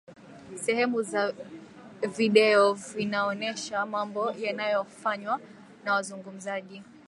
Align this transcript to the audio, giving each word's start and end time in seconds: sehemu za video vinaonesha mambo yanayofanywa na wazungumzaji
sehemu 0.55 1.01
za 1.03 1.33
video 2.15 2.73
vinaonesha 2.73 3.85
mambo 3.85 4.31
yanayofanywa 4.31 5.39
na 5.83 5.93
wazungumzaji 5.93 6.83